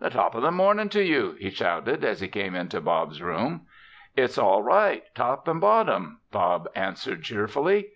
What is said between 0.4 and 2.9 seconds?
the morning to you!" he shouted, as he came into